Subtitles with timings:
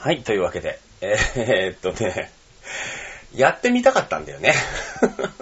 [0.00, 2.30] はい、というわけで、えー、っとね、
[3.34, 4.54] やってみたかったんだよね。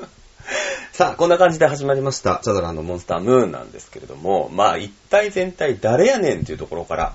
[0.90, 7.14] さあ、こんな感じで始まりました、チャドラーのモンスタームーンなんですけれども、まあ、一体全体誰やねんっていうところから、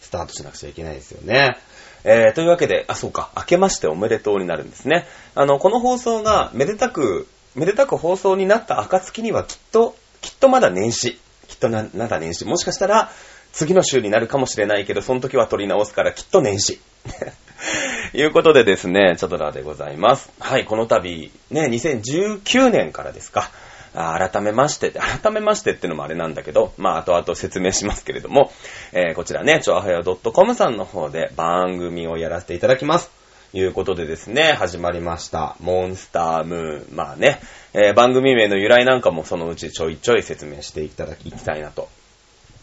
[0.00, 1.56] スタートしなくちゃいけないですよね。
[2.02, 5.06] えー、というわけで、あ、そうか、明けましておめでとうになるんですね。
[5.36, 11.20] あの、この放送がめでたく、めでたく放送になった暁にはきっと、きっとまだ年始。
[11.46, 12.44] きっとな、まだ年始。
[12.44, 13.12] もしかしたら、
[13.52, 16.80] 次の週になるかもしれないけど、その時は取り直すからきっと年始。
[18.14, 20.30] いうことでですね、チャドラーでございます。
[20.40, 23.50] はい、この度、ね、2019年からですか。
[23.94, 28.50] あ改めまして、改めましてってのもあれなんだけど、まあ、後々説明しますけれども、
[28.92, 33.10] えーこちらね、ちょあはや .com さんの方で番組をやらせていただきます。
[33.54, 35.56] いうことでですね、始まりました。
[35.60, 36.96] モンスタームーン。
[36.96, 37.40] まあね、
[37.74, 41.88] えー番組名の由来なんかもそのうちちょいちょい説明していただきたいなと、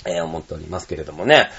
[0.05, 1.49] えー思っておりますけれどもね。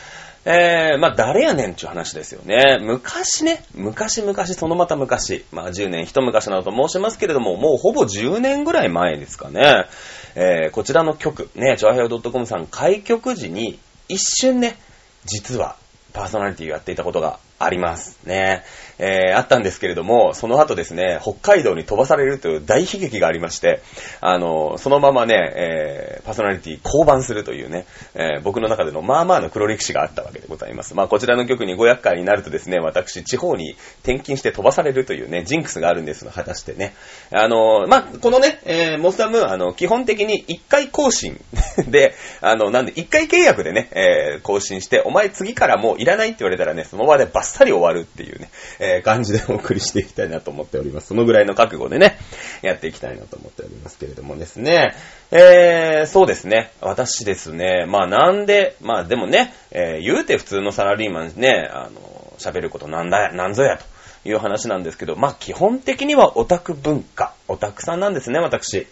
[0.46, 2.78] えー、まあ誰やねんちゅう話ですよね。
[2.80, 9.86] 昔ね、昔々そのまた昔、まあ10年一昔などと申しますけれども、もうほぼ10年ぐらい前ですかね。
[10.34, 14.78] えー、こちらの曲、ね、チョアヘオ .com さん開局時に一瞬ね、
[15.26, 15.76] 実は
[16.14, 18.64] パーソナリティをやっていたことがありますね。
[18.98, 23.80] えー、あったんですけれども、その後ですね、北海道に飛ばされるという大悲劇がありまして、
[24.20, 30.94] あの、そのままね、えー、パーソナリティ降板するというね、えー僕の中でのまあまあの黒歴史があったわけでございます。
[30.94, 36.94] まあこちらの曲に500回になるとですね、私、地方に転勤して飛ばされるというね、ジンクスがあるんですが、果たしてね。
[37.30, 41.40] あの、まあこのね、えー、モスターム、あの、基本的に1回更新
[41.86, 51.08] で、あの、なんで1回契約でね、えー、更新して、お前次からもういらないって言われたらね、その場でバッサリ終わるっていうね、えー感じでお送りしていきたいなと思っております。
[51.08, 52.18] そのぐらいの覚悟でね、
[52.62, 54.94] やっていきたいなと思っておりますけれどもですね。
[55.30, 56.72] えー、そうですね。
[56.80, 57.86] 私ですね。
[57.86, 63.84] まあなんで、まあでもね、えー言うて普通のサラリーマンね、あの、喋ることなんだ、なんぞやと
[64.28, 68.86] いう話なんですけど、まあ基本的にはオタク文化、オタクさんなんですね、私。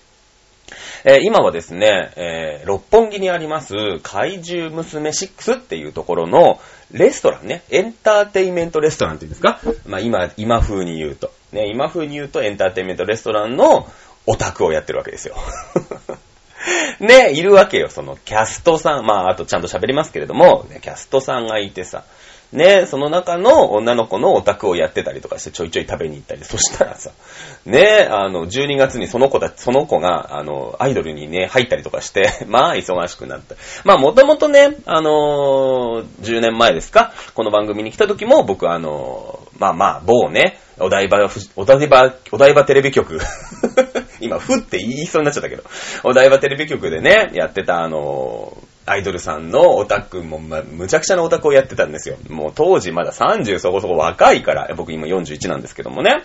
[1.05, 6.61] えー今はですね、えー六本木にあります怪獣娘6っていうところの
[6.93, 9.60] レストランね、エンターテイメントレストランっていうんですか？
[9.87, 11.32] まあ今、今風に言うと。
[11.53, 13.88] ね、今風に言うとエンターテイメントレストランの
[14.26, 15.37] オタクをやってるわけですよ。
[17.00, 19.06] ね、いるわけよ、そのキャストさん。
[19.06, 22.04] まあ、あとちゃんと喋りますけれども、ねキャストさんがいてさ、
[22.53, 27.11] ね、その中の女の子のオタクをやってたりとかしてちょいちょい食べに行ったり、そしたらさ、
[27.67, 33.55] ね、あの、12月にその子だ、その子が、あの、アイドルにね、入ったりとかして、 まあ、忙しくなった。
[33.85, 43.19] まあ、もともとね、あのー10年前ですか、この番組に来た時も、僕、あのーまあまあ、某ね、お台場、お台場、お台場テレビ局、
[44.21, 45.65] 今、ふって言いそうになっちゃったけど、
[46.05, 52.16] お台場テレビ局でね、やってた、あのーアイドルさんのオタクも、ま、むちゃくちゃなオタクをやってたんですよ。
[52.28, 56.22] もう当時まだ30そこそこ若いから、僕今41なんですけどもね。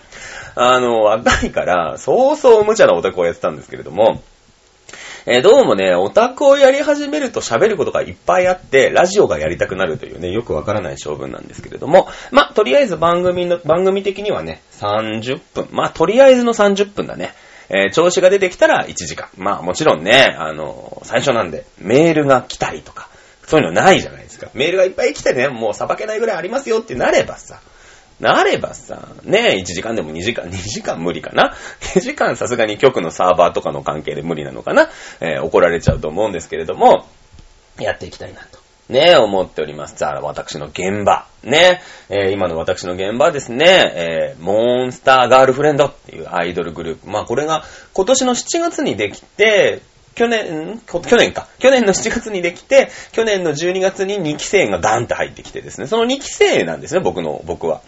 [0.55, 4.21] あの、若いから、そうそう無茶なオタクをやってたんですけれども、
[5.25, 15.69] えーどうもね、オタクをやり始めると喋ることがいっぱいあって、ラジオがやりたくなるというね、よくわからない性分なんですけれども、ま、とりあえず番組の、番組的にはね、30分。
[15.71, 17.33] まあ、とりあえずの30分だね。
[17.73, 19.29] えー調子が出てきたら1時間。
[19.35, 23.09] まあ、もちろんね、あの最初なんで、メールが来たりとか、
[23.47, 24.49] そういうのないじゃないですか。
[24.53, 27.59] メールがいっぱい来てね、もうさばけないぐらいありますよってなればさ、
[28.19, 31.55] なればさ、ね1時間でも2時間、2時間無理かな
[31.95, 37.07] ?2 時間さすがに局のサーバーとかの関係で無理なのかなえー怒られちゃうと思うんですけれども、
[37.79, 38.62] やっていきたいなと。
[38.89, 39.95] ね、思っております。
[39.97, 41.25] じゃあ、私の現場。
[41.43, 47.09] ね、えー今の私の現場はですね、えーモンスターガールフレンドっていうアイドルグループ。
[47.09, 49.81] まあ、これが今年の7月にできて、
[50.15, 51.47] 去年、去年か。
[51.59, 57.81] 去年の7月にできて、去年の12月に2期生がガンって入ってきてですね、その2期生なんですね、僕の、僕は。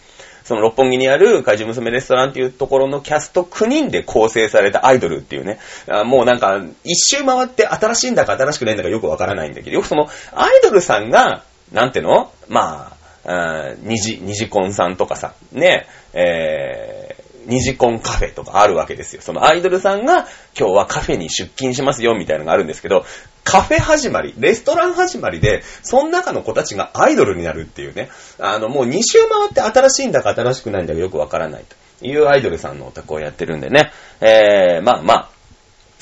[0.46, 5.60] その六本木にある怪獣娘レストランっていうところのキャスト9人で構成されたアイドルっていうね、
[6.06, 12.32] もうなんか一周回って新しいんだか新しくないんだかよくわからないんだけど、よくそのアイドルさんが、なんての？
[12.48, 17.05] まあ、あー二次、二次婚さんとかさ、ね、えー、
[17.46, 19.22] 二次コンカフェとかあるわけですよ。
[19.22, 20.28] そのアイドルさんが
[20.58, 23.06] 今日はカフェに出勤しますよみたいなのがあるんですけど、
[23.44, 28.10] カフェ始まり、レストラン始まりで、その中の子たちがアイドルになるっていうね。
[28.40, 31.66] あの、もう2周回って新しいんだか新しくないんだかよくわからない
[32.00, 33.92] というアイドルさんのお宅をやってるんでね。
[34.22, 35.30] えー、まあまあ、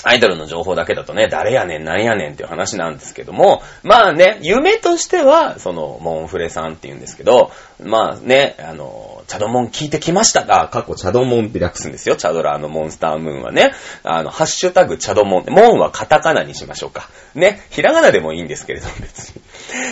[0.03, 7.51] アイドルの情報だけだとね、誰やねん、何やねんっていう話なんですけども、まあね、夢としては、その、モンフレさんって言うんですけど、
[7.81, 13.71] まあね、あの、チャドモン聞いてきましたが、過去チャドモンって略すんですよ、チャドラーのモンスタームーンはね。
[14.03, 17.09] あの、ハッシュタグチャドモン、モンはカタカナにしましょうか。
[17.33, 19.41] ね、ひらがなでもいいんですけれども、別に。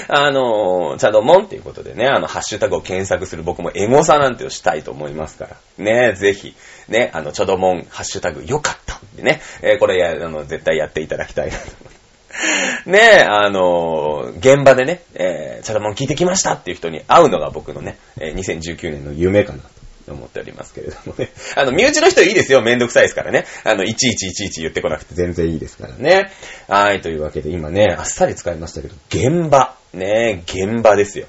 [0.07, 5.57] あの、チャドモンっていうことでね、あの、ハッシュタグを検索する僕もエゴサなんてをしたいと思いますから。
[5.77, 6.55] ね、ぜひ、
[6.87, 11.65] ね、あの、チャドモン、ハッシュタグ、よかったってね、えー、これや、あの、絶対やっていただきたいなと。
[12.85, 19.80] ねえ、あのー、現場でね、えー、チャドモン聞いてきましたっていう人に会うのが僕のね、えー、2019年の夢かなと
[20.41, 21.29] おりますけれどもね。
[21.55, 22.61] あの、身内の人いいですよ。
[22.61, 23.45] めんどくさいですからね。
[23.63, 26.31] あの、いちいちいちいち言ってこなくて全然いいですからね。
[26.67, 29.75] はい、というわけで今ね、あっさり使いましたけど、現場。
[29.93, 31.27] ね現場ですよ。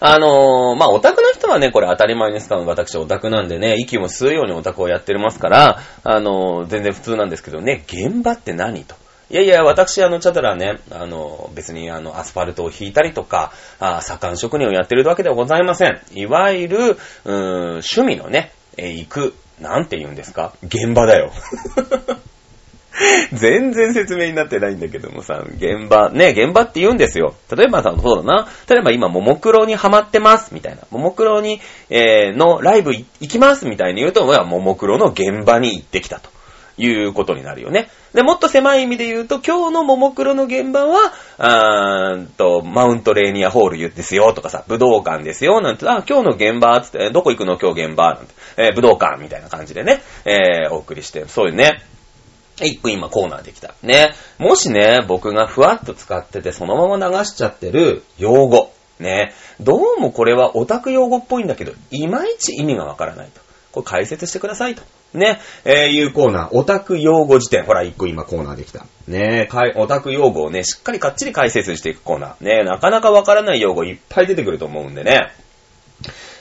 [0.00, 8.94] あのー、まあ、オタクの人はね、これ当たり前に使う私オタクなんでね、息も吸うようにオタクをやってますから、あのー、全然普通なんですけどね、現場って何と。
[9.30, 16.00] いやいや、私、あの、チャドラね、あの、別に、あの、アスファルトを引いたりとか、あ左官職人をやってるわけではございません。
[16.14, 17.34] いわゆる、うーん、
[17.80, 20.54] 趣味のね、え行く、なんて言うんですか？
[20.62, 21.30] 現場だよ。
[23.32, 27.34] 全然説明になってないんだけどもさ、現場、ね、現場って言うんですよ。
[27.54, 28.48] 例えばさ、そうだな。
[28.68, 30.82] 例えば今、ももクロにハマってます、みたいな。
[30.90, 31.60] ももクロに、
[31.90, 36.30] えー、のライブ行きます、みたいに言うと、ももクロの現場に行ってきたと。
[36.78, 37.90] いうことになるよね。
[38.14, 47.58] で、もっと狭い意味で言うと、今日のももクロの現場は、あーんと、マウントレーニアホールですよとかさ、武道館ですよ、なんて、あ、今日の現場、つって、どこ行くの？
[47.58, 51.82] 今日現場、なんて、えー、武道館みたいな感じでね、えー、お送りして、そういうね、
[52.60, 53.74] 一分今コーナーできた。
[53.82, 54.14] ね。
[54.38, 58.72] もしね、僕がふわっと使っててそのまま流しちゃってる用語。
[58.98, 59.32] ね。
[59.60, 63.40] どうもこれはオタク用語っぽいんだけど、いまいち意味がわからないと。
[63.70, 64.82] これ解説してくださいと。
[65.14, 67.64] ね、えー、いうコーナー、オタク用語辞典。
[67.64, 68.86] ほら、一個今コーナーできた。
[69.06, 72.44] ねかい、オタク用語をね、しっかりかっちり解説していくコーナー。
[72.44, 75.32] ねなかなかわからない用語いっぱい出てくると思うんでね。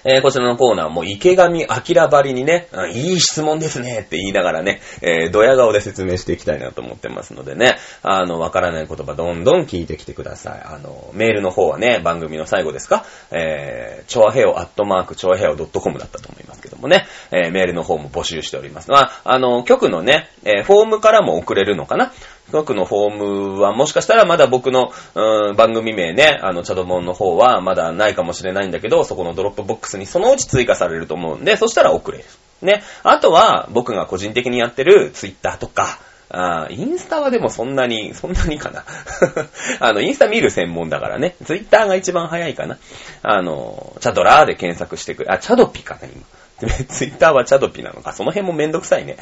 [0.03, 10.61] えー、こちらのコーナーも池上明ばりにね、うん、いい質問ですねって言いながらね、えー、ドヤ顔で説明していきたいなと思ってますのでね、あの、わからない言葉どんどん聞いてきてください。
[10.63, 16.36] あの、メールの方はね、番組の最後ですか、えー、チョアヘオアットマークチョアヘオ .com だったと思うけ
[16.77, 18.89] どもね、えー、メールの方も募集しております。
[18.89, 22.11] まあ、あの、局のね、えー、フォームからも送れるのかな？
[22.51, 32.23] 局のフォームはもしかしたらまだ僕の、うん、番組名ね、あの、チャドモンの方はまだないかもしれないんだけど、そこのドロップボックスにそのうち追加されると思うんで、そしたら送れる。
[32.61, 32.83] ね。
[33.03, 38.83] あとは、僕が個人的にやってるツイッターとか、あインスタはでもそんなに、そんなにかな。
[39.79, 41.35] あの、インスタ見る専門だからね。
[41.45, 42.77] ツイッターが一番早いかな。
[43.23, 45.29] あの、チャドラーで検索してくれ。
[45.29, 46.23] あ、チャドピかな、今。
[46.89, 48.13] ツイッターはチャドピなのか。
[48.13, 49.17] その辺もめんどくさいね。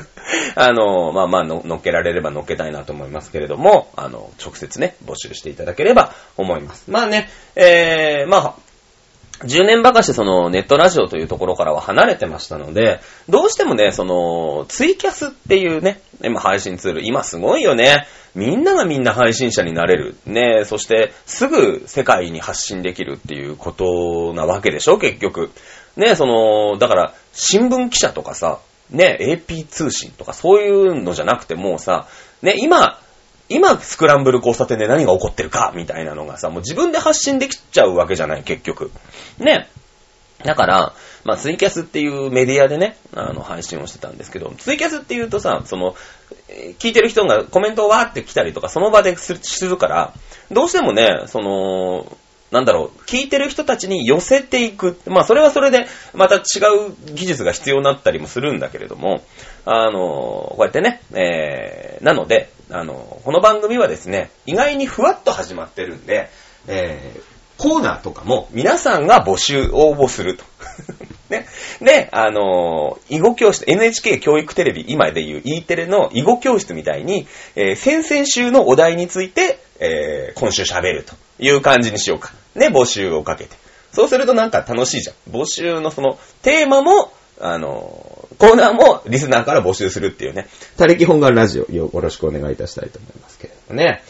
[0.56, 6.84] あの、まあまあの、乗っけられれば乗っけたいなと思いますけれども、あの、直接ね、募集していただければ思います。
[6.88, 8.54] まあね、えー、まあ、
[9.40, 18.06] 10年ばかしそのネットラジオというところからは離れてましたので、どうしてもね、そのツイキャスっていうね、今配信ツール、今すごいよね。
[18.34, 20.14] みんながみんな配信者になれる。
[20.26, 25.50] ね、そしてすぐ世界に発信できるっていうことなわけでしょ、結局。
[26.00, 28.58] ね、その、だから、新聞記者とかさ、
[28.88, 32.08] ね、AP 通信とかそういうのじゃなくてもうさ、
[32.42, 32.98] ね、今、
[33.50, 38.90] 今、スクランブル交差点で何が起こってるか、みたいなのがさ、もう自分で発信できちゃうわけじゃない、結局。
[39.38, 39.68] ね。
[40.42, 40.94] だから、
[41.24, 45.94] まあ、ツイキャスっていうメディアでね、あの、配信をしてたんですけど、ツイキャスって言うとさ、その、
[46.78, 49.34] 聞いてる人がコメントをわーって来たりとか、その場です
[49.66, 50.14] るから、
[50.50, 52.06] どうしてもね、その、
[52.50, 54.98] なんだろう、聞いてる人たちに寄せていく。
[55.06, 59.22] まあ、それはそれで、また違う技術が必要になったりもするんだけれども、
[59.64, 66.28] あの、こうやってね、えー、なので、あの、この番組はですね、意外にふわっと始まってるんで、
[66.66, 67.20] えー、
[67.60, 70.44] コーナーとかも皆さんが募集、応募すると。
[71.30, 71.46] ね。
[71.80, 82.32] で、あの囲碁教室、NHK 教育テレビ、今でいう E テレの囲碁教室みたいに、えー、先々週のお題について、えー、今週喋るという感じにしようか。
[82.54, 83.56] ね、募集をかけて。
[83.92, 85.32] そうするとなんか楽しいじゃん。
[85.34, 90.46] 募集のその、テーマも、あの、コーナーもリスナーから募集するっていうね。
[90.76, 94.02] 他力本願ラジオよろしくお願いいたしたいと思いますけれどもね。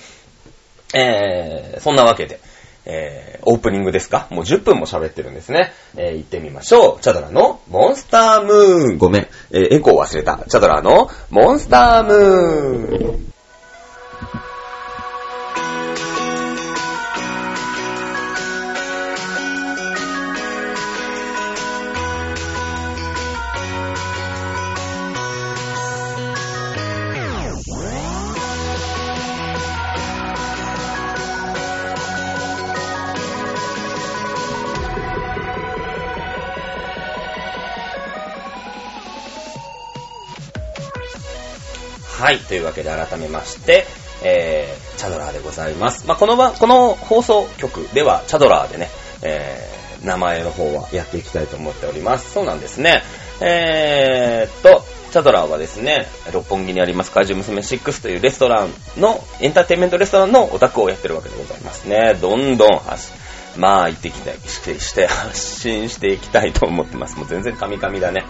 [0.94, 2.40] えー、そんなわけで、
[2.87, 4.26] えー、オープニングですか？
[4.30, 5.73] もう10分も喋ってるんですね。
[5.97, 7.00] えー、行ってみましょう。
[7.00, 8.99] チャドラのモンスタームーン。
[8.99, 9.28] ごめん。
[9.52, 10.44] えー、エコー忘れた。
[10.49, 13.32] チャドラのモンスタームーン。
[42.20, 42.38] はい。
[42.38, 43.86] というわけで改めまして、
[44.22, 46.06] えー、チャドラーでございます。
[46.06, 48.90] まあ、この場、この放送局では、チャドラーでね、
[49.22, 52.32] えー、名前の方はやっていきたいと思っております。
[52.32, 53.02] そうなんですね。
[53.40, 62.18] えーっと、チャドラーはですね、六本木にあります怪獣娘6というレストランの、エンターテインメントレストランのオタクをやってるわけでございますね。
[62.20, 63.12] どんどん発
[63.56, 67.16] まあ、行ってきたい、して、して、発信していきたいと思ってます。
[67.16, 68.24] もう全然カミカミだね。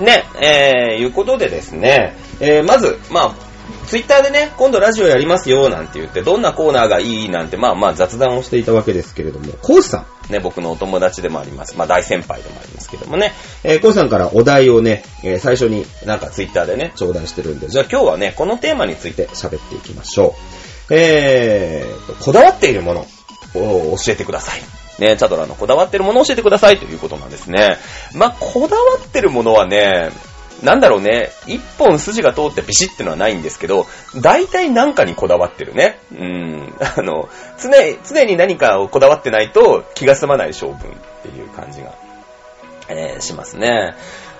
[0.00, 3.34] ね、えー、いうことでですね、えー、まず、まあ、
[3.86, 10.32] ツイッターでね、今度ラジオやりますよ、なんて言って、どんなコーナーがいいなんて、まあまあ雑談をしていたわけですけれども、コウさん。
[10.32, 11.74] ね、僕のお友達でもあります。
[11.76, 13.32] まあ大先輩でもありますけどもね。
[13.64, 20.34] えー、コウさんからお題をね、えー、最初になんかツイッターでね、頂戴してるんで、じゃあ今日はね、このテーマについて喋っていきましょ
[20.90, 20.94] う。
[20.94, 23.06] えー、こだわっているもの
[23.54, 24.87] を教えてください。
[24.98, 27.76] ね、チャドラのこだわってるものを教えてくださいということなんですね。
[28.14, 30.10] まあ、こだわってるものはね、
[30.62, 33.86] なんだろうね、一本筋が通ってビシッってのはないんですけど、
[34.20, 36.00] 大体なんかにこだわってるね。
[36.12, 36.74] うん。
[36.82, 37.28] あの、
[37.58, 37.70] 常、
[38.04, 40.78] 常に何かをこだわってないと気が済まない性分っ
[41.22, 41.92] ていう感じが、
[42.88, 43.94] えー、しますね。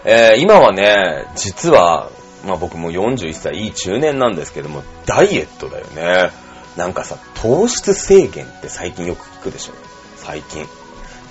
[0.05, 2.11] えー、今はね、実は、
[2.45, 6.31] まあ僕も41歳いい中年なんですけども、ダイエットだよね。
[6.77, 9.88] なんかさ、糖質制限って最近よく聞くでしょ。
[10.29, 10.67] 最近。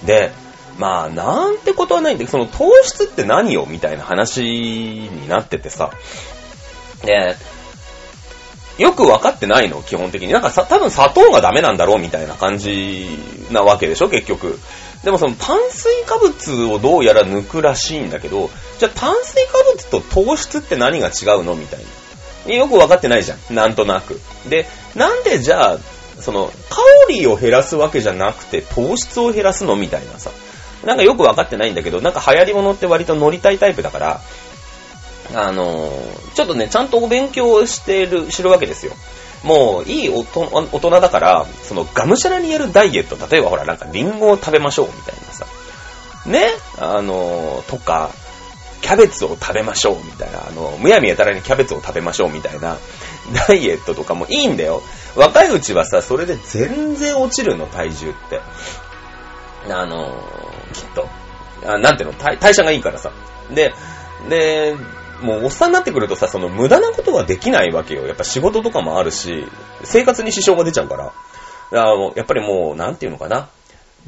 [0.05, 0.31] で、
[0.79, 5.91] まあ、なんてことはないんで、その糖質って何よみたいな話になっててさ。
[7.03, 7.35] で、
[8.79, 10.33] よくわかってないの、基本的に。
[10.33, 13.07] なんかさ、多分砂糖がダメなんだろうみたいな感じ
[13.51, 14.59] なわけでしょ、結局。
[15.03, 18.49] でもその炭水化物をどうやら抜くらしいんだけど、
[18.79, 21.79] じゃあ炭水化物と糖質って何が違うのみたい
[22.47, 22.53] な。
[22.55, 23.55] よくわかってないじゃん。
[23.55, 24.19] なんとなく。
[24.49, 25.77] で、なんでじゃあ、
[26.19, 30.31] その、カロリーを減らすわけじゃなくて糖質を減らすのみたいなさ。
[30.85, 34.21] なんかよくわかってないんだけど、なんか流行り物って割と乗りたいタイプだから、
[35.33, 38.93] あのー、ちょっとね、ちゃんとお勉強してる、知るわけですよ。
[39.43, 45.45] もう、いい大人だから、その、がむしゃらにやるダイエット、例えばほら、なんかリンゴを食べましょう、みたいなさ。
[46.25, 46.47] ね？
[46.77, 48.11] あのー、とか、
[48.81, 50.47] キャベツを食べましょう、みたいな。
[50.47, 52.77] あの、むやみやたらにキャベツを食べましょう、みたいな。
[53.33, 54.81] ダイエットとかもいいんだよ。
[55.15, 58.41] 若いうちはさ、それで全然落ちるの、体重って。
[59.69, 60.15] あの
[60.73, 61.07] きっと。
[61.65, 63.11] あなんていうの代、代謝がいいからさ。
[63.53, 63.73] で、
[64.29, 64.75] で、
[65.21, 68.05] もうおっさんになってくるとさ、その無駄なことができないわけよ。
[68.05, 69.47] やっぱ仕事とかもあるし、
[69.83, 71.05] 生活に支障が出ちゃうから。
[71.05, 71.15] だか
[71.71, 73.49] らもうやっぱりもう、なんていうのかな。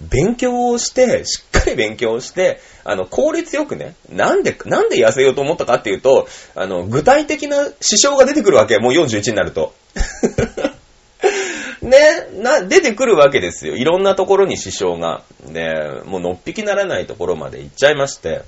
[0.09, 9.73] 勉強をして、しっかり勉強して、あの、効率よくね、なんで、なんで痩せようと思ったかっていうと、あの、具体的な支障が出てくるわけもう41になると。
[11.81, 11.97] ね、
[12.41, 13.75] な、出てくるわけですよ。
[13.75, 15.23] いろんなところに支障が。
[15.47, 15.73] で、
[16.05, 18.41] もうのっぴきならないところまで行っちゃいまして。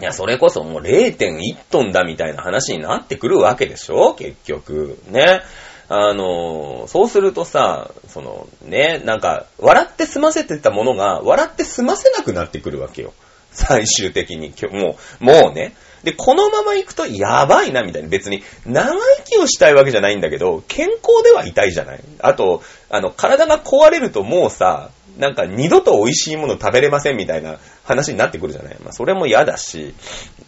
[0.00, 4.14] いや、それこそもう0.1トンだみたいな話になってくるわけでしょ？
[4.14, 4.98] 結局。
[5.08, 5.42] ね。
[5.88, 13.12] あの、そうするとさ、その、ね、なんか、笑って済ませてたものが、笑って済ませなくなってくるわけよ。
[13.50, 14.52] 最終的に。
[14.72, 15.74] もう、もうね。
[16.02, 18.08] で、このまま行くとやばいな、みたいな。
[18.08, 22.00] 別に、長生きをしたいわけじゃないんだけど、健康では痛いじゃない。
[22.20, 28.76] あと、あの、体が壊れるともうさ、なんか二度と美味しいもの食べれませんみたいな話になってくるじゃない。
[28.82, 29.94] まあ、それも嫌だし、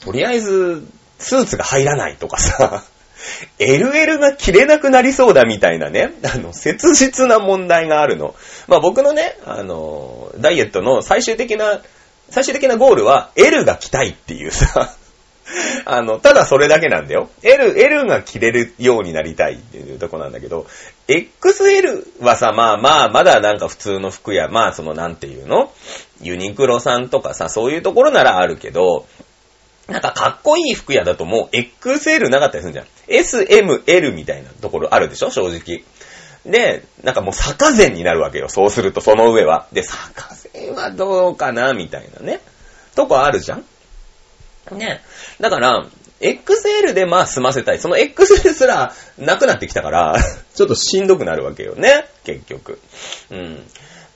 [0.00, 0.86] とりあえず、
[1.18, 2.84] スーツが入らないとかさ、
[3.58, 8.34] LL が切れなくなりそうだみたいなね、あの、切実な問題があるの。
[8.68, 11.80] まあ僕のね、あの、ダイエットの最終的な、
[12.30, 14.94] 最終的なゴールは L が着たいっていうさ、
[15.84, 17.30] あの、ただそれだけなんだよ。
[17.42, 20.66] L、L が着れるようになりたいっていうとこなんだけど、
[21.08, 25.72] XL はさ、まあまあ、まだなんか普通の服や、まあそのなんていうの？
[26.20, 29.06] ユニクロさんとかさ、そういうところならあるけど、
[29.86, 32.86] なんかかっこいい服屋だともう XL なかったりするじゃん。
[33.08, 35.30] S、M、L みたいなところあるでしょ？
[35.30, 35.82] 正直。
[36.44, 38.48] で、なんかもう坂前になるわけよ。
[38.48, 39.66] そうするとその上は。
[39.72, 42.40] で、坂前はどうかなみたいなね。
[42.94, 43.64] とこあるじゃん？
[44.78, 45.02] ね。
[45.40, 45.86] だから、
[46.20, 47.78] XL でまあ済ませたい。
[47.78, 50.16] その XL すらなくなってきたから
[50.54, 52.06] ちょっとしんどくなるわけよね。
[52.24, 52.80] 結局。
[53.30, 53.66] うん。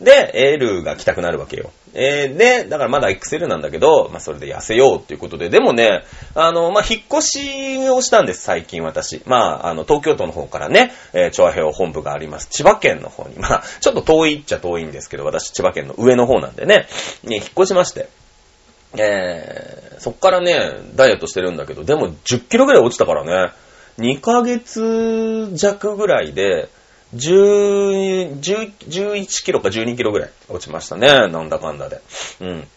[0.00, 1.70] で、L が来たくなるわけよ。
[1.92, 6.04] えー、で、だからまだ XL なんだけど、まあそれで痩せようっていうことで、でもね、
[6.34, 9.22] あの、まあ引っ越しをしたんです、最近私。
[9.26, 12.48] まあ、あの、東京都の方からね、えー、調和平本部があります。
[12.48, 13.36] 千葉県の方に。
[13.36, 16.86] まあ、ちょっと遠いっちゃ遠いんですけど、私千葉県の上の方なんでね、
[17.24, 18.08] ね引っ越しまして。
[18.96, 23.52] えー、そっからね、ダイエットしてるんだけど、でも10キロぐらい落ちたからね、
[23.98, 26.68] 2ヶ月弱ぐらいで、
[27.14, 31.28] 10、11キロか12キロぐらい落ちましたね。
[31.28, 32.00] なんだかんだで。
[32.40, 32.68] うん。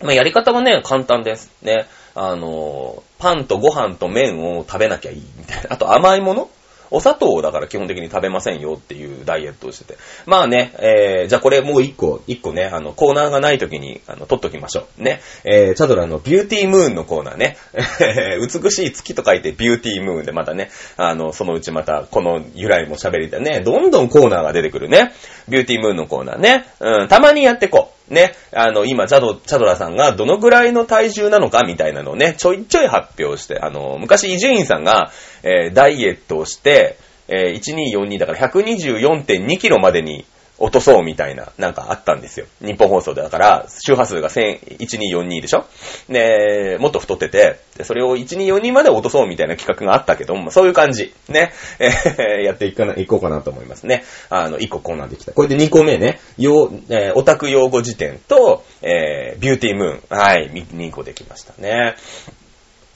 [0.00, 1.50] まあ、やり方はね、簡単です。
[1.62, 1.86] ね。
[2.14, 5.68] あの、パンとご飯と麺を食べなきゃいいみたいな。
[5.70, 6.50] あと甘いもの
[6.90, 9.98] お砂糖だから基本的に食べませんよっていうダイエットをしてて。
[10.26, 15.02] まあね、えー、じゃあこれもう一個、一個ね、あの、コーナーがない時に、あの、撮っときましょう。
[15.02, 15.20] ね。
[15.44, 17.56] えー、チャドラのビューティームーンのコーナーね。
[18.40, 23.60] 美しい月と書いてビューティームーンでまたね、あの、そのうちまた、この由来も喋りたいね。
[23.60, 25.12] どんどんコーナーが出てくるね。
[25.48, 26.66] ビューティームーンのコーナーね。
[26.80, 27.97] うん、たまにやってこう。
[28.10, 28.34] ね。
[28.52, 35.12] あの、今、チャド、チャドラさんがどのぐらいの体重なのかみたいなのをね、ちょいちょい発表して、あの、昔伊集院さんが、
[35.42, 36.98] えー、ダイエットをして、
[37.28, 40.24] えー、1242だから124.2キロまでに
[40.58, 42.46] 落とそうみたいな、なんかあったんですよ。
[42.60, 45.64] 日本放送でだから、周波数が1242でしょ？
[46.08, 51.14] で、もっと太ってて、それを1242まで落とそうみたいな企画があったけども、そういう感じ。
[51.28, 51.52] ね。
[51.78, 54.04] えー、やっていかな、いこうかなと思いますね。
[54.30, 55.32] あの、1個コーナーできた。
[55.32, 56.20] これで2個目ね。
[56.36, 60.18] 用、えー、オタク用語辞典と、えー、ビューティームーン。
[60.18, 61.94] はい、2個できましたね。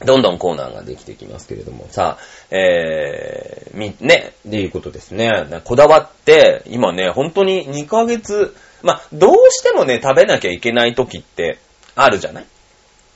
[0.04, 5.30] どんどんコーナーができてきますけれども、さあ、えー、み、ね、っていうことですね。
[5.64, 11.58] こだわって、今ね、本当に2ヶ月、まあ、どうしてもね、食べなきゃいけない時って
[11.94, 12.46] あるじゃない？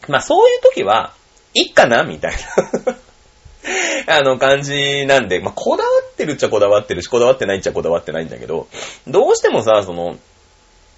[0.09, 1.13] まあ、そういう時は、
[1.55, 2.33] いっかなみたい
[2.87, 2.97] な。
[4.19, 8.69] あの感じなんで、まあ、こだわってるっちゃこだわってるし、こだわってないっちゃこだわってないんだけど、
[9.09, 10.17] どうしてもさ、その、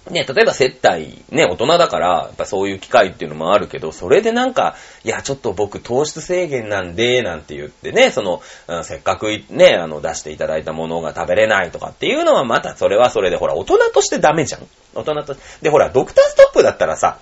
[0.09, 17.19] ね、例えば接待、ね、大人だから、やっぱそういう機会っていうのもあるけど、それでなんか、いや、ちょっと僕糖質制限なんで、なんて言ってね、その、うん、せっかくね、あの、出していただいたものが食べれないとかっていうのはまたそれはそれで、ほら、大人としてダメじゃん大人として、で、ほら、ドクターストップだったらさ、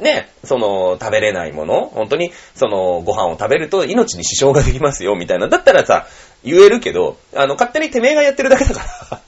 [0.00, 5.48] ね、その、食べれないもの、本当に、その、ご飯を食べると命に支障ができますよ、みたいな。
[5.48, 6.06] だったらさ、
[6.44, 9.20] 言えるけど、あの、勝手にてめえがやってるだけだから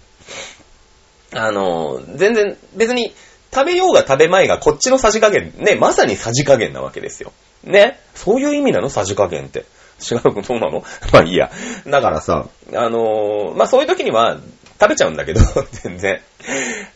[1.46, 3.12] あの、全然、別に、
[3.52, 7.32] 食べようが食べまいがこっちのさじ加減、ね、まさにさじ加減なわけですよ。
[7.64, 7.98] ね？
[8.14, 8.90] そういう意味なの？
[8.90, 9.64] さじ加減って。
[10.00, 10.84] 違うことなの？
[11.12, 11.50] まあいいや。
[11.86, 14.38] だからさ、あの、まあそういう時には
[14.80, 15.40] 食べちゃうんだけど、
[15.82, 16.20] 全然。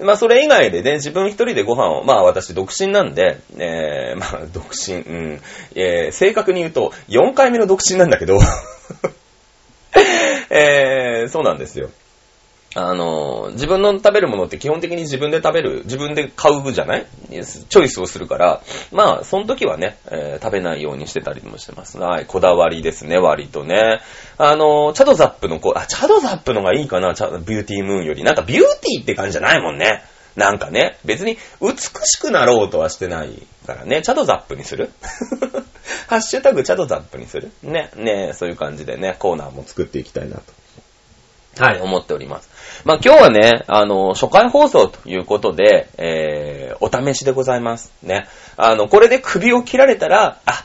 [0.01, 5.41] まあそれ以外でね、自分一人でご飯を、まあ私独身なんで、えー、まあ独身、うん、
[5.75, 8.39] えー、正確に言うと4回目の独身なんだけど、
[10.51, 11.89] えー、そうなんですよ。
[12.75, 17.07] あの、自分の食べるものって基本的に自分で食べる、自分で買うじゃない？
[17.31, 21.99] チョイスをするから、まあ、その時はね、えー、食べないようにしてたりもしてます。
[21.99, 24.01] はい、こだわりですね、割とね。
[24.39, 28.25] あの、チャドザップのこう、あ、チャドザップのがいいかな、チャビューティームーンより。
[28.25, 30.03] なんかビューティーって感じじゃないもんね。
[30.37, 34.91] なんかね、別に美しくなろうとはしてないからね、チャドザップにする？
[36.09, 37.51] ハッシュタグチャドザップにする？
[37.63, 40.43] ね、ね、そういう感じでね、コーナーも作っていきたいなと。
[41.63, 42.49] はい、思っております。
[42.85, 47.93] まあ、今日はね、あの、初回放送ということで、えー、お試しでございます。
[48.03, 48.27] ね。
[48.57, 50.65] あの、これで首を切られたら、あ、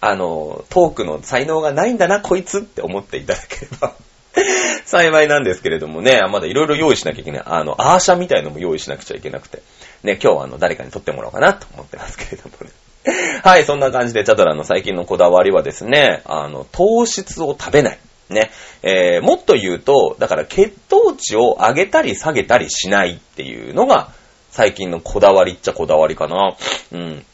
[0.00, 3.92] あの、トークの才能がないんだな、こいつって思っていただければ
[4.86, 7.42] 幸いなんですけれどもね、まだいろいろ用意しなきゃいけない。
[7.44, 9.62] あの、アーシャみたいのも用意しなくちゃいけなくて。
[10.02, 12.70] ね、今日はあの、誰かに撮ってもらおうかなと思ってますけれどもね。
[13.42, 17.98] はい、そんな感じで、チャドラの最近のこだわりはですね、あの、糖質を食べない。
[18.30, 18.50] ね。
[18.82, 24.10] えー、もっと言うと、だから血糖値を上げたり下げたりしないっていうのが、
[24.50, 26.56] 最近のこだわりっちゃこだわりかな。
[26.92, 27.24] うん。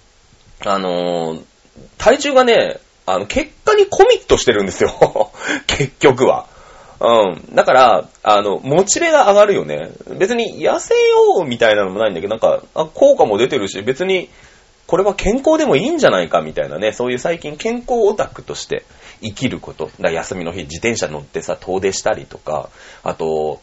[0.64, 1.42] あのー、
[1.98, 5.33] 体重がね、あの、結果にコミットしてるんですよ。
[5.66, 6.46] 結局は。
[7.00, 7.54] うん。
[7.54, 9.90] だから、あの、モチベが上がるよね。
[10.16, 14.30] 別に痩せようみたいなのもないんだけど、なんか、あ効果も出てるし、別に、
[14.87, 18.85] これは健康でもいいんじゃないかみたいなね、そういう最近健康オタクとして、
[19.25, 19.91] 生きること。
[20.01, 22.69] だ休みの日自転車乗ってさ、遠出したりとか、
[23.03, 23.61] あと、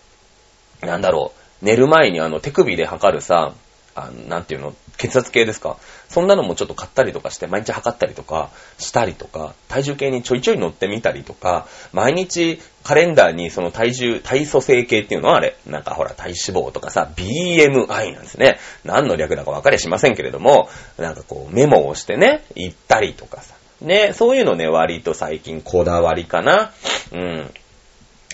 [0.81, 3.53] なんだろう、寝る前にあの手首で測るさ、
[3.93, 5.77] あなんていうの、血圧計ですか。
[6.09, 18.59] そんなのもちょっと買ったりとかして、毎日測ったりとかしたりとか、体重計にちょいちょい乗ってみたりとか、毎日カレンダーにその体重、体組成計っていうのはあれ、なんかほら体脂肪とかさ、BMI なんですね。
[18.85, 26.71] 何の略だか分かりゃしませんけれども、なんかこうメモをしてね、行ったりとかさ、ね、そういうのね、割と最近こだわりかな。
[27.11, 27.51] うん。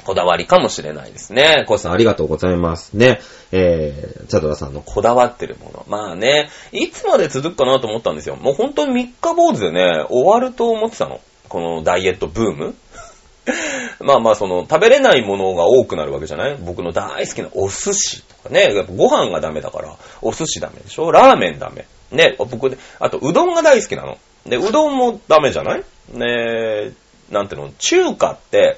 [0.03, 1.65] こだわりかもしれないですね。
[1.67, 3.19] コウさんありがとうございますね。
[3.51, 5.85] えー、チャドラさんのこだわってるもの。
[5.87, 8.35] まあね、いつまで続くかなと思ったんですよ。
[8.35, 11.19] もう本当に三日坊主でね、終わると思ってたの。
[11.49, 12.75] このダイエットブーム。
[14.01, 16.57] まあまあ、その、食べれないものが多くなるわけじゃない？
[16.59, 18.73] 僕の大好きなお寿司とかね。
[18.75, 21.11] やっぱご飯がダメだから、お寿司ダメでしょ？
[21.11, 21.85] ラーメンダメ。
[22.11, 24.17] ね、僕で、あと、うどんが大好きなの。
[24.47, 25.83] で、うどんもダメじゃない？
[26.13, 26.25] ね
[26.89, 26.93] え
[27.31, 28.77] なんていうの、中華って、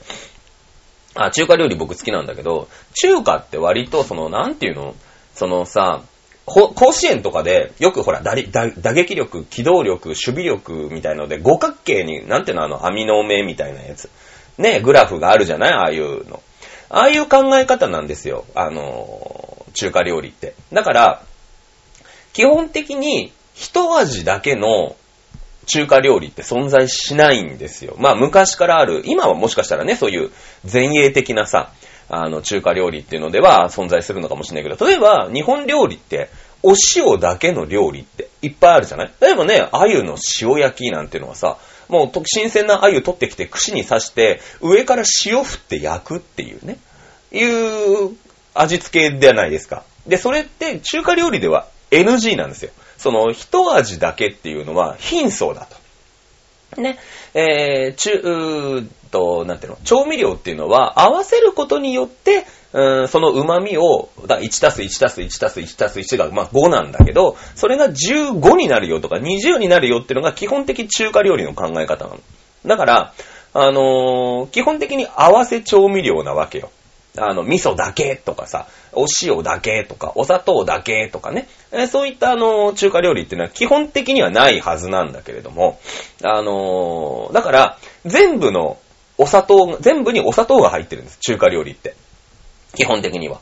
[1.16, 4.96] あ、中華料理僕好きなんだけど、中華って割とその、なんていうの？
[5.36, 6.02] そのさ、
[6.46, 14.10] 甲子園とかで、よくほら、打撃力、機動力、守備力みたいので、五角形に、なんていうの、あの、網の目みたいなやつ。
[14.58, 15.74] ね、グラフがあるじゃない？
[15.74, 16.42] ああいうの。
[16.90, 18.46] ああいう考え方なんですよ。
[18.56, 20.56] あの、中華料理って。
[20.74, 21.24] だから、
[22.34, 24.96] 基本的に一味だけの
[25.70, 27.96] 中華料理って存在しないんですよ。
[28.00, 30.32] まあ昔からある、今はもしかしたらね、そういう
[30.72, 31.72] 前衛的なさ、
[32.10, 36.30] あの中華料理っていうのでは存在するのかもしれないけど、例えば日本料理って
[36.64, 39.12] お塩だけの料理っていっぱいあるじゃない？
[39.22, 46.78] 例えばね、鮎の塩焼きなんていうのはさ、もう新鮮な鮎取ってきて串に刺して、上から塩振って焼くっていうね、
[47.32, 48.16] いう
[48.56, 49.84] 味付けじゃないですか。
[50.08, 52.72] で、それって中華料理では NG なんですよ。
[53.00, 55.66] その一味だけっていうのは貧相だ
[56.76, 56.82] と。
[56.82, 57.00] ね。
[57.34, 58.12] えー、中、
[58.82, 72.20] うと、なんていうの、調味料っていうのは合わせることによって、うんその旨味を、だ1たす1たす1たす1たす1が、まあ、5なんだけど、それが15になるよとか20になるよっていうのが基本的中華料理の考え方なの。
[72.66, 73.14] だから、
[73.54, 76.70] あのー、基本的に合わせ調味料なわけよ。
[77.20, 81.48] あの、味噌だけとかさ、お塩だけとか、お砂糖だけとかね。
[81.72, 85.80] えそういったあの、中華料理っていうのは基本的にはないはずなんだけれども、
[86.24, 88.78] あのー、だから、全部の
[89.18, 91.96] お砂糖、全部にお砂糖が入ってるんです、中華料理って。
[92.76, 93.42] 基本的には。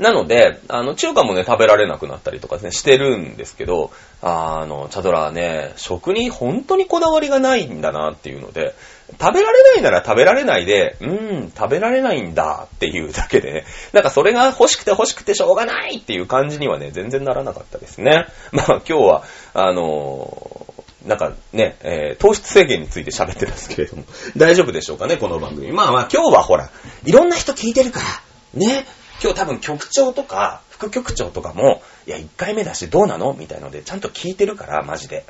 [0.00, 3.90] なので、あの、中華もね、食べられなくなったりとかね、してるんですけど、
[4.22, 8.74] あの、チャドラはね、食に本当にこだわりがないんだなっていうので、
[9.20, 18.26] 食べられないなら食べられないで、うーん、食べられないんだっていうだけでね、なんかそれが欲しくて欲しくてしょうがないっていう感じにはね、全然ならなかったですね。
[18.52, 24.04] まあ今日は、あのー、なんかね、えー、糖質制限について喋ってますけれども、
[24.36, 25.72] 大丈夫でしょうかね、この番組。
[25.72, 26.70] まあまあ今日はほら、
[27.04, 28.06] いろんな人聞いてるから、
[28.54, 28.86] ね。
[29.22, 33.34] 今日多分局長とか副局長とかも、いや、1回目だしどうなの？
[33.34, 35.26] みたいので、ちゃんと聞いてるから、マジで。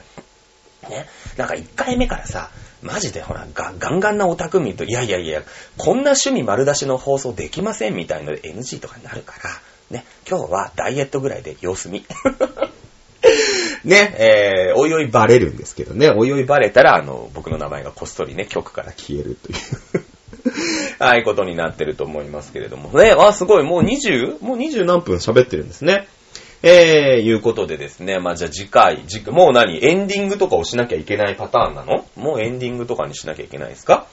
[0.88, 1.06] ね。
[1.36, 2.50] なんか1回目からさ、
[2.82, 5.42] マジでほら、ガンガンなオタク見ると、いやいやいや、
[5.76, 9.50] こんな趣味丸出しの放送できませんみたいので NG とかになるから、
[9.90, 10.04] ね。
[10.28, 12.04] 今日はダイエットぐらいで様子見。
[13.84, 20.04] ね、えー、おいおいバレるんですけどね、おいおいバレたら、あの、僕の名前がこっそりね、局から消えるという
[20.98, 22.90] はい、ことになってると思いますけれども。
[22.98, 24.42] ね、あ、すごい、もう 20?
[24.42, 26.06] もう20何分喋ってるんですね。
[26.62, 28.18] えー、いうことでですね。
[28.18, 29.82] まあ、じゃあ次回、次もう何？
[29.82, 32.04] エンディングとかをしなきゃいけないパターンなの？
[32.16, 34.06] もうエンディングとかにしなきゃいけないですか？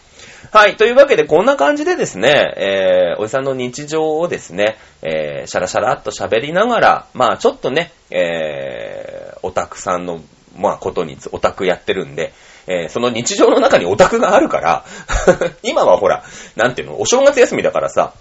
[0.51, 0.77] はい。
[0.77, 10.21] というわけで、こんな感じでですね、えー、おじさんの日常をですね、えー、シャラシャラっと喋りながら、まあ、ちょっとね、えー、オタクさんの、
[10.58, 12.32] まあ、ことに、オタクやってるんで、
[12.67, 14.86] えー、その日常の中にオタクがあるから
[15.63, 16.23] 今はほら、
[16.56, 18.13] なんていうの、お正月休みだからさ、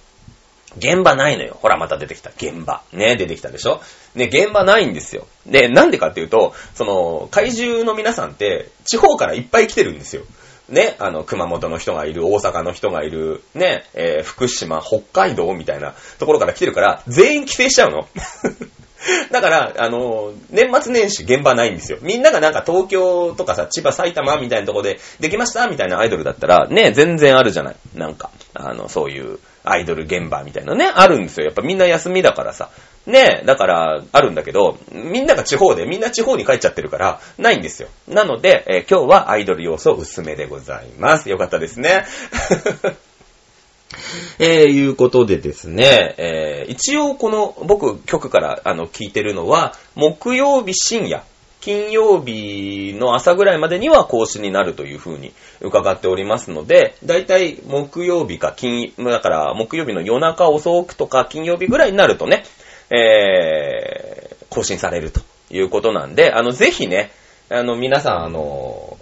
[0.78, 1.56] 現場ないのよ。
[1.60, 2.30] ほら、また出てきた。
[2.36, 2.82] 現場。
[2.92, 3.80] ね、出てきたでしょ？
[4.14, 5.26] ね、現場ないんですよ。
[5.46, 10.22] で、なんでかっていうと、その、怪獣の皆さんって、地方からいっぱい来てるんですよ。
[10.68, 18.06] ね、あの、熊本の人がいる、大阪の人がいる、ね、えー、福島、北海道みたいなところから来てるから、全員帰省しちゃうの。
[19.30, 21.98] だから、あの、年末年始現場ないんですよ。
[22.02, 27.76] みんながなんか東京とかさ、千葉、埼玉みたいなとこで、できましたみたいなアイドルだったら、ね、全然あるじゃない。
[27.94, 31.46] なんか、あの、そういうアイドル現場みたいなね、あるんですよ。
[31.46, 32.70] やっぱみんな休みだからさ。
[33.06, 37.88] ねだから、あるんだけど、みんなが地方で、みんな地方に帰っちゃってるから、ないんですよ。
[38.08, 41.30] なので、えー、今日はアイドル要素薄めでございます。
[41.30, 42.04] よかったですね。
[44.38, 51.24] えー、いうことでですね、えー、一応この僕局からあの聞いてるのは、木曜日深夜、
[51.60, 62.44] 金曜日の朝ぐらいまでには更新になるというふうに伺っておりますので、だいたい木曜日か金、だから木曜日の夜中遅くとか金曜日ぐらいになるとね、
[62.90, 65.20] えー、更新されると
[65.50, 67.10] いうことなんで、あの、ぜひね、
[67.48, 68.96] あの、皆さん、あの、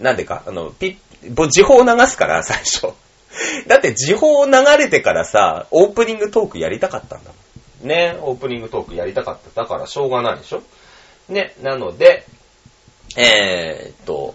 [0.00, 2.88] なんでか、あの、ピッ、時報を流すから、最初。
[3.66, 7.88] だって時報を流れてからさ、オープニングトークやりたかったんだもん。
[7.88, 9.62] ね、オープニングトークやりたかった。
[9.62, 10.62] だからしょうがないでしょ
[11.28, 12.26] ね、なので、
[13.16, 14.34] えー、っと、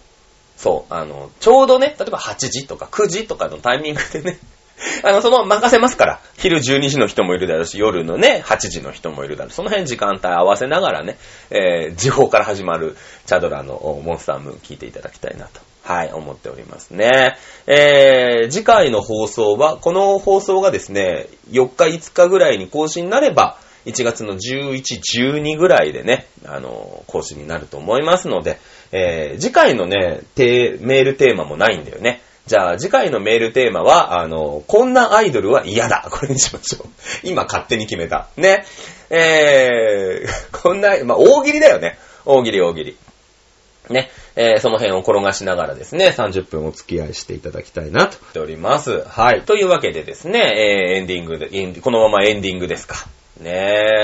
[0.58, 4.40] そう、あの、ちょうどね、例えば8時とか9時とかのタイミングでね、
[5.04, 6.20] あの、その、任せますから。
[6.38, 11.18] 昼12時の人もいるだろうし、夜のね、8時の人もいるだろうその辺時間帯合わせながらね、
[11.50, 17.38] えー、時報から始まるチャドラのモンスタームーン聞いていただきたいなとはい、思っておりますね。
[17.66, 24.82] えー、次回の放送は、この放送がですね、4日5日ぐらいに更新になれば、1月の11、
[25.32, 28.60] 12ぐらいでね、あの、更新になると思いますので、
[28.92, 32.22] えー、次回のね、メールテーマもないんだよね。
[32.48, 36.06] じゃあ、次回のメールテーマは、あの、こんなアイドルは嫌だ。
[36.12, 36.90] これにしましょう。
[37.24, 38.28] 今勝手に決めた。
[38.36, 38.66] ね。
[39.10, 41.98] えー、こんな、まあ、大喜利だよね。
[42.26, 42.98] 大喜利大喜利。
[43.90, 44.10] ね。
[44.40, 49.02] えーその辺を転がしながらですね、30分お付き合いしていただきたいなと思っております。
[49.02, 49.42] はい。
[49.42, 52.96] というわけでですね、えーエンディングで、このままエンディングですか。
[53.42, 53.50] ね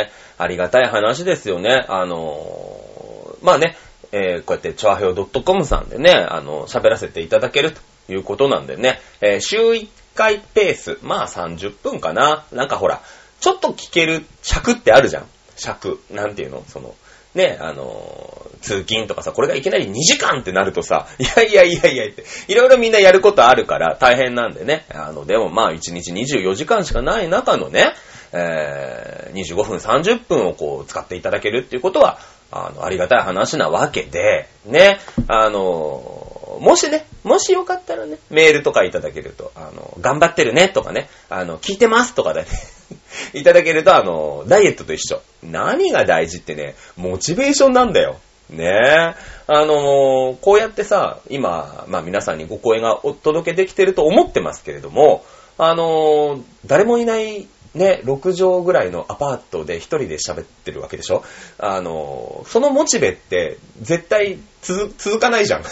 [0.08, 1.86] え、ありがたい話ですよね。
[1.88, 3.78] あのーまあね、
[4.12, 7.80] えーこうやって、チョアヘオ .com さんでね、あの、喋らせていただけると
[8.12, 12.46] いうことなんでね、えー週1回ペース、まあ30分かな。
[12.52, 13.02] なんかほら、
[13.40, 15.28] ちょっと聞ける尺ってあるじゃん。
[15.56, 16.00] 尺。
[16.10, 16.64] なんていうの？
[16.68, 16.96] その、
[17.36, 24.86] ね、あの通勤とかさ、これがいきなり2時間ってなるとさ、いやいやいやいやって、いろいろみんなやることあるから大変なんでね。
[24.94, 27.94] あの、でもまあ1日24時間しかない中のね、
[28.32, 32.20] えー25分30分をこう使っていただけるっていうことは、
[32.52, 42.48] あの、ありがたい話なわけで、ね、あの、もしね、もしよかったらね、メールとかいただけると、あの、頑張ってるねとかね、あの、聞いてますとかでね、
[43.34, 45.22] いただけると、あの、ダイエットと一緒。
[45.42, 48.18] 何が大事ってね、モチベーションなんだよ。
[48.50, 49.16] ねえ。
[49.46, 55.24] あのこうやってさ、今、まあ皆さんにご声がお届けできてると思ってますけれども、
[55.58, 61.24] あの誰もいないね、6畳ぐらいのアパートで一人で喋ってるわけでしょ
[61.58, 65.64] あのそのモチベって絶対続続かないじゃん。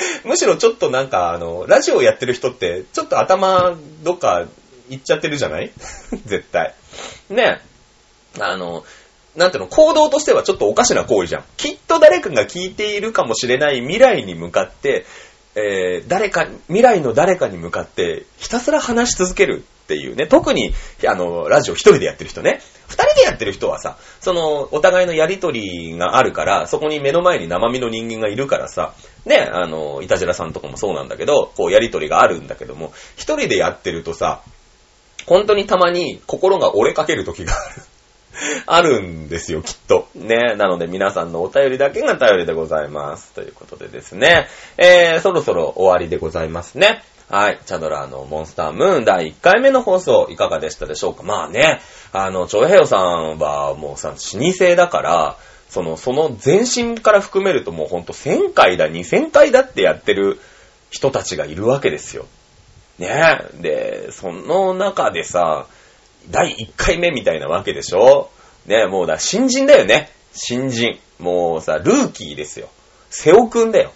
[0.24, 4.46] むしろちょっとなんか、あの、ラジオやってる人って、ちょっと頭どっか
[4.88, 5.72] 行っちゃってるじゃない？
[6.26, 6.74] 絶対。
[7.30, 7.60] ね
[8.38, 8.84] あの、
[9.34, 11.44] なんていうの、行動としてはちょっとおかしな行為じゃん。
[11.56, 15.06] きっと誰かが聞いているかもしれない未来に向かって、
[15.54, 20.26] えー誰か、未来の誰かに向かって、ひたすら話し続けるっていうね。
[20.26, 20.74] 特に、
[21.06, 22.60] あの、ラジオ一人でやってる人ね。
[22.88, 28.92] 二人でやってる人はさ、その、お互いのやりとりがあるから、そこに目の前に生身の人間がいるからさ、
[29.26, 34.40] ね、あの、いたじらさんとかもそうなんだけど、こう、やりとりがあるんだけども、一人でやってるとさ、
[35.26, 37.82] 本当にたまに心が折れかける時がある。
[38.66, 40.08] あるんですよ、きっと。
[40.14, 40.54] ね。
[40.56, 43.32] なので皆さんのお便りだけが頼りでございます。
[43.32, 44.46] ということでですね。
[44.76, 47.02] えー、そろそろ終わりでございますね。
[47.28, 47.58] はい。
[47.64, 51.80] チャドラーのモンスタームーン第1回目の放送いかがでしたでしょうかまあね、
[52.12, 54.14] あの、チョエヘヨさんはもうさ、老
[54.52, 55.36] 舗だから、
[55.68, 60.40] その、その前身から含めるともうほんと1000回だ、2000回だってやってる
[60.90, 62.26] 人たちがいるわけですよ。
[62.98, 63.08] ね
[63.58, 63.62] え。
[63.62, 65.66] で、その中でさ、
[66.30, 68.30] 第1回目みたいなわけでしょ？
[68.66, 70.10] ねえ、もうだ、新人だよね。
[70.32, 70.98] 新人。
[71.18, 72.68] もうさ、ルーキーですよ。
[73.10, 73.92] セオくんだよ。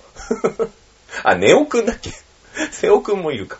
[1.24, 2.11] あ、ネオくんだっけ？
[2.70, 3.59] セオくんもいるか。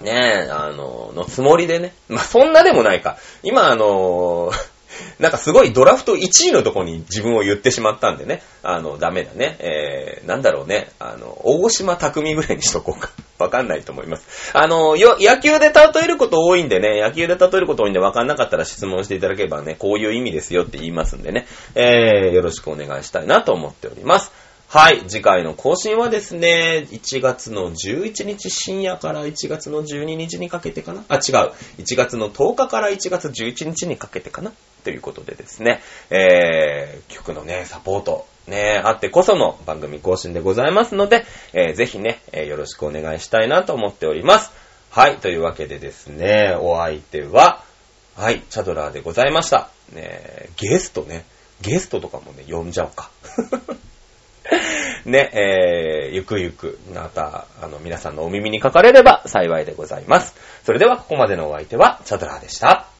[0.00, 1.94] ねえ、あの、のつもりでね。
[2.08, 3.18] まあ、そんなでもないか。
[3.42, 4.50] 今、あの
[5.18, 8.42] なんかすごいドラフト1位のとこに自分を言ってしまったんでね。
[8.62, 9.56] あの、ダメだね。
[9.60, 10.88] えー、なんだろうね。
[10.98, 13.10] あの、大島匠ぐらいにしとこうか。
[13.38, 14.52] わかんないと思います。
[14.54, 21.46] あの、よ、野球で例えること多いんでね、野球で例えること多いんでわかんなかったら質問していただければね、こういう意味ですよって言いますんでね。
[21.74, 24.43] えー、よろしくお願いしたいなと思っております。
[24.74, 25.04] はい。
[25.06, 31.04] 次回の更新はですね、1月の11日深夜から1月の12日にかけてかな？
[31.08, 31.52] あ、違う。
[31.80, 34.52] 1月の10日から1月11日にかけてかな？
[34.82, 44.50] ということでですね、えー、曲のね、サポート、ね、あってこその番組更新でございますので、えーぜひね、えーよろしくお願いしたいなと思っております。
[44.90, 45.18] はい。
[45.18, 47.62] というわけでですね、お相手は、
[48.16, 49.70] はい、チャドラーでございました。
[49.92, 51.24] ね、ゲストね、
[51.60, 53.12] ゲストとかもね、呼んじゃおうか。
[55.04, 60.34] ね、えー、ゆくゆく、また、あの、皆さんのお耳にかかれれば幸いでございます。
[60.64, 62.86] それでは、ここまでのお相手は、チャドラーでした。